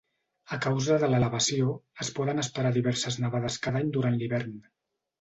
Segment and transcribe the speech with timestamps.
[0.55, 4.61] A causa de l'elevació, es poden esperar diverses nevades cada any durant l'hivern.